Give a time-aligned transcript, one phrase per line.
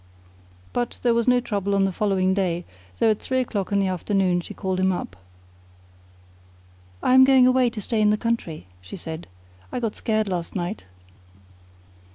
[0.73, 2.65] But there was no trouble on the following day,
[2.97, 5.15] though at three o'clock in the afternoon she called him up.
[7.03, 9.27] "I am going away to stay in the country," she said.
[9.71, 10.85] "I got scared last night."